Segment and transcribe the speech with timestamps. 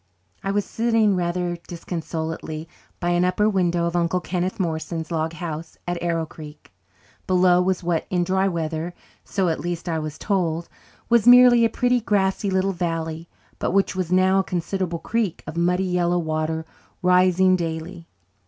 [0.43, 2.67] I was sitting rather disconsolately
[2.99, 6.71] by an upper window of Uncle Kenneth Morrison's log house at Arrow Creek.
[7.27, 10.67] Below was what in dry weather so, at least, I was told
[11.07, 13.29] was merely a pretty, grassy little valley,
[13.59, 16.65] but which was now a considerable creek of muddy yellow water,
[17.03, 18.07] rising daily.